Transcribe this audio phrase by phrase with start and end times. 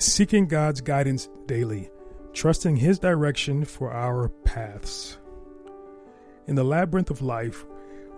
[0.00, 1.90] Seeking God's guidance daily,
[2.32, 5.18] trusting His direction for our paths.
[6.46, 7.66] In the labyrinth of life,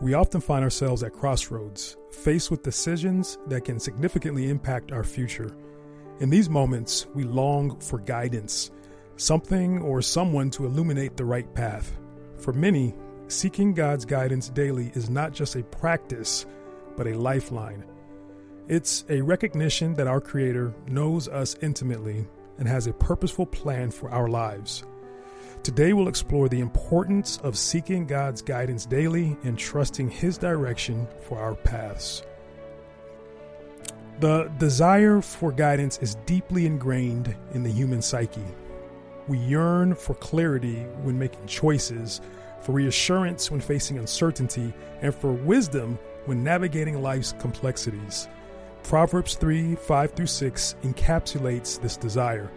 [0.00, 5.56] we often find ourselves at crossroads, faced with decisions that can significantly impact our future.
[6.20, 8.70] In these moments, we long for guidance,
[9.16, 11.98] something or someone to illuminate the right path.
[12.38, 12.94] For many,
[13.26, 16.46] seeking God's guidance daily is not just a practice,
[16.96, 17.84] but a lifeline.
[18.68, 22.28] It's a recognition that our Creator knows us intimately
[22.58, 24.84] and has a purposeful plan for our lives.
[25.64, 31.40] Today, we'll explore the importance of seeking God's guidance daily and trusting His direction for
[31.40, 32.22] our paths.
[34.20, 38.44] The desire for guidance is deeply ingrained in the human psyche.
[39.26, 42.20] We yearn for clarity when making choices,
[42.60, 48.28] for reassurance when facing uncertainty, and for wisdom when navigating life's complexities.
[48.84, 52.50] Proverbs 3 5 through 6 encapsulates this desire.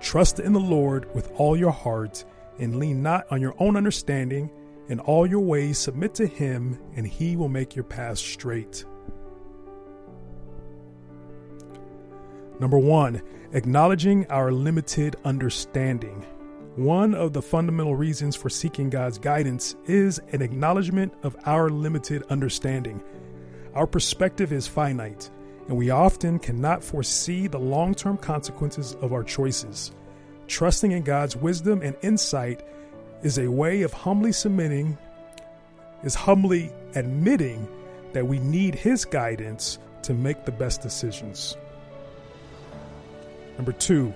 [0.00, 2.24] Trust in the Lord with all your heart
[2.58, 4.50] and lean not on your own understanding.
[4.88, 8.84] In all your ways, submit to Him, and He will make your path straight.
[12.58, 16.26] Number one, acknowledging our limited understanding.
[16.76, 22.22] One of the fundamental reasons for seeking God's guidance is an acknowledgement of our limited
[22.30, 23.02] understanding.
[23.74, 25.30] Our perspective is finite,
[25.70, 29.92] and we often cannot foresee the long term consequences of our choices.
[30.48, 32.64] Trusting in God's wisdom and insight
[33.22, 34.98] is a way of humbly submitting,
[36.02, 37.68] is humbly admitting
[38.14, 41.56] that we need His guidance to make the best decisions.
[43.56, 44.12] Number two,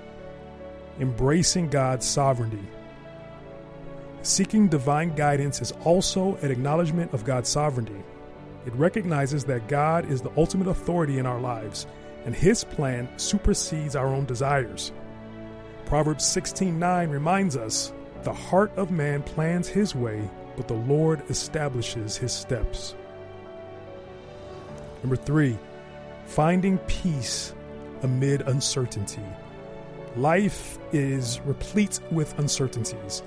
[0.98, 2.66] embracing God's sovereignty.
[4.22, 8.02] Seeking divine guidance is also an acknowledgement of God's sovereignty.
[8.66, 11.86] It recognizes that God is the ultimate authority in our lives,
[12.24, 14.92] and His plan supersedes our own desires.
[15.86, 17.92] Proverbs 16:9 reminds us,
[18.22, 22.94] "The heart of man plans his way, but the Lord establishes his steps."
[25.02, 25.58] Number 3,
[26.24, 27.52] finding peace
[28.02, 29.22] amid uncertainty.
[30.16, 33.22] Life is replete with uncertainties,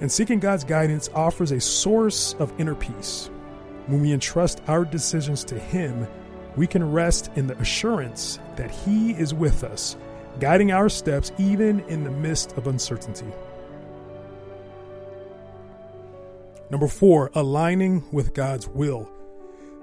[0.00, 3.28] and seeking God's guidance offers a source of inner peace.
[3.88, 6.06] When we entrust our decisions to Him,
[6.56, 9.96] we can rest in the assurance that He is with us,
[10.38, 13.32] guiding our steps even in the midst of uncertainty.
[16.70, 19.10] Number four, aligning with God's will.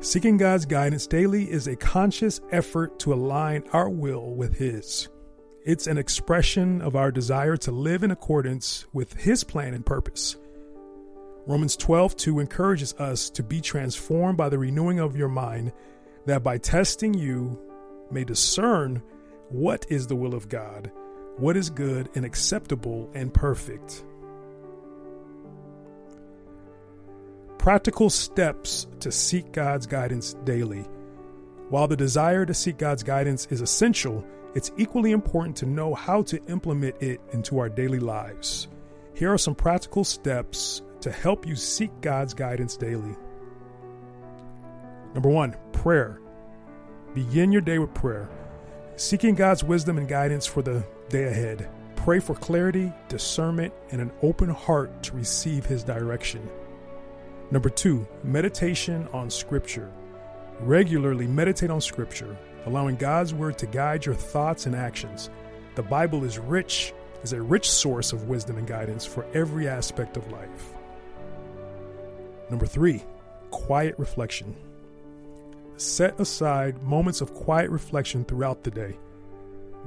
[0.02, 5.10] Seeking God's guidance daily is a conscious effort to align our will with His.
[5.64, 10.38] It's an expression of our desire to live in accordance with His plan and purpose.
[11.48, 15.72] Romans 12, 2 encourages us to be transformed by the renewing of your mind,
[16.26, 17.60] that by testing you
[18.10, 19.02] may discern
[19.50, 20.92] what is the will of God,
[21.38, 24.04] what is good and acceptable and perfect.
[27.60, 30.84] Practical steps to seek God's guidance daily.
[31.70, 36.24] While the desire to seek God's guidance is essential, it's equally important to know how
[36.24, 38.68] to implement it into our daily lives.
[39.14, 43.16] Here are some practical steps to help you seek God's guidance daily.
[45.14, 46.20] Number one, prayer.
[47.14, 48.28] Begin your day with prayer,
[48.96, 51.70] seeking God's wisdom and guidance for the day ahead.
[51.96, 56.50] Pray for clarity, discernment, and an open heart to receive His direction.
[57.52, 59.92] Number two, meditation on Scripture.
[60.60, 62.36] Regularly meditate on Scripture,
[62.66, 65.30] allowing God's Word to guide your thoughts and actions.
[65.76, 70.18] The Bible is rich, is a rich source of wisdom and guidance for every aspect
[70.18, 70.76] of life.
[72.50, 73.04] Number three,
[73.52, 74.56] quiet reflection.
[75.78, 78.96] Set aside moments of quiet reflection throughout the day.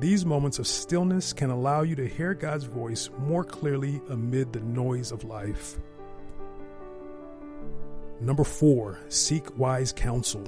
[0.01, 4.61] These moments of stillness can allow you to hear God's voice more clearly amid the
[4.61, 5.79] noise of life.
[8.21, 10.45] Number 4, seek wise counsel.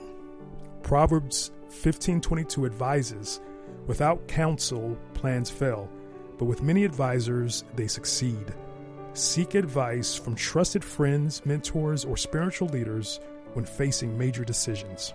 [0.82, 3.41] Proverbs 15:22 advises,
[3.87, 5.88] without counsel plans fail,
[6.38, 8.52] but with many advisors they succeed.
[9.12, 13.19] Seek advice from trusted friends, mentors, or spiritual leaders
[13.55, 15.12] when facing major decisions.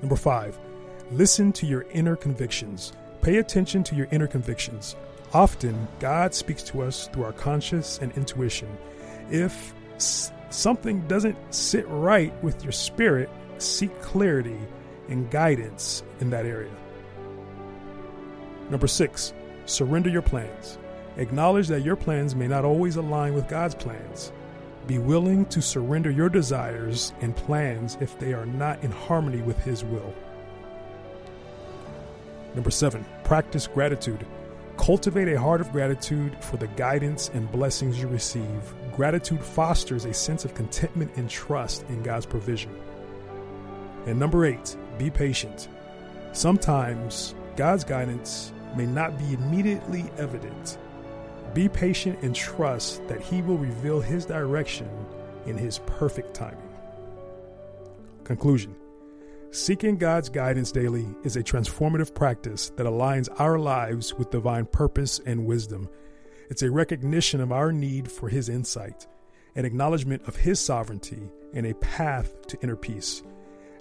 [0.00, 0.56] Number five,
[1.10, 2.92] listen to your inner convictions.
[3.22, 4.94] Pay attention to your inner convictions.
[5.34, 8.68] Often, God speaks to us through our conscience and intuition.
[9.30, 9.74] If
[10.50, 13.28] something doesn't sit right with your spirit,
[13.58, 14.58] seek clarity
[15.08, 16.70] and guidance in that area.
[18.70, 19.34] Number six,
[19.66, 20.78] surrender your plans.
[21.18, 24.32] Acknowledge that your plans may not always align with God's plans.
[24.86, 29.58] Be willing to surrender your desires and plans if they are not in harmony with
[29.58, 30.14] His will.
[32.54, 34.24] Number seven, practice gratitude.
[34.76, 38.74] Cultivate a heart of gratitude for the guidance and blessings you receive.
[38.94, 42.74] Gratitude fosters a sense of contentment and trust in God's provision.
[44.06, 45.68] And number eight, be patient.
[46.32, 50.78] Sometimes God's guidance may not be immediately evident.
[51.54, 54.88] Be patient and trust that He will reveal His direction
[55.46, 56.68] in His perfect timing.
[58.24, 58.74] Conclusion
[59.50, 65.20] Seeking God's guidance daily is a transformative practice that aligns our lives with divine purpose
[65.24, 65.88] and wisdom.
[66.50, 69.06] It's a recognition of our need for His insight,
[69.56, 73.22] an acknowledgement of His sovereignty, and a path to inner peace.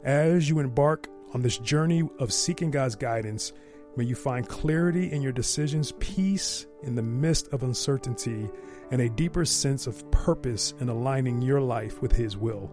[0.05, 3.51] As you embark on this journey of seeking God's guidance,
[3.97, 8.49] may you find clarity in your decisions, peace in the midst of uncertainty,
[8.91, 12.71] and a deeper sense of purpose in aligning your life with His will.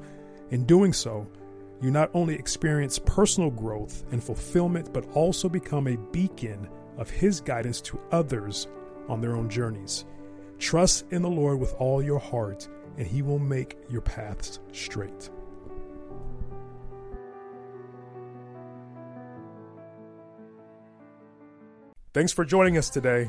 [0.50, 1.26] In doing so,
[1.80, 6.68] you not only experience personal growth and fulfillment, but also become a beacon
[6.98, 8.68] of His guidance to others
[9.08, 10.04] on their own journeys.
[10.58, 15.30] Trust in the Lord with all your heart, and He will make your paths straight.
[22.14, 23.28] Thanks for joining us today.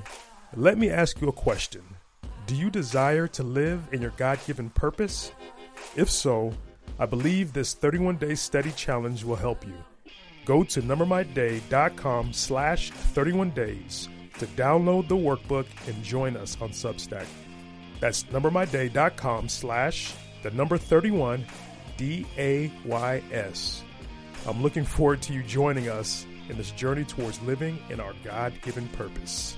[0.55, 1.81] Let me ask you a question
[2.45, 5.31] Do you desire to live in your God given purpose?
[5.95, 6.53] If so,
[6.99, 9.73] I believe this 31 day study challenge will help you.
[10.45, 17.25] Go to numbermyday.com slash 31 days to download the workbook and join us on Substack.
[17.99, 21.43] That's numbermyday.com slash the number 31
[21.97, 23.81] D A Y S.
[24.45, 28.53] I'm looking forward to you joining us in this journey towards living in our God
[28.61, 29.57] given purpose.